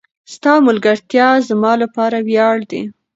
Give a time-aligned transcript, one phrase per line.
[0.33, 2.81] ستا ملګرتیا زما لپاره وياړ دی.